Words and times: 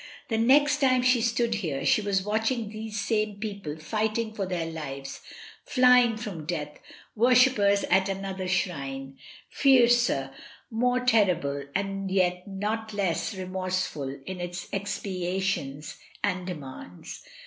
The 0.29 0.37
next 0.39 0.77
time 0.81 1.03
she 1.03 1.21
stood 1.21 1.53
here, 1.53 1.85
she 1.85 2.01
was 2.01 2.23
watching 2.23 2.69
these 2.69 2.99
same 2.99 3.35
people 3.35 3.77
fight 3.77 4.17
ing 4.17 4.33
for 4.33 4.47
their 4.47 4.65
lives, 4.65 5.21
flying 5.63 6.17
from 6.17 6.47
death— 6.47 6.79
worship 7.15 7.57
.pers 7.57 7.83
at 7.83 8.09
another 8.09 8.47
shrine, 8.47 9.19
fiercer, 9.51 10.31
more 10.71 11.01
terrible, 11.05 11.65
and 11.75 12.09
INCENSE 12.09 12.09
AND 12.09 12.09
VIOLETS. 12.09 12.17
63 12.17 12.17
yet 12.39 12.47
not 12.47 12.93
less 12.95 13.35
remorseless 13.35 14.21
in 14.25 14.41
its 14.41 14.69
expiations 14.73 15.97
and 16.23 16.47
de 16.47 16.55
mands. 16.55 17.21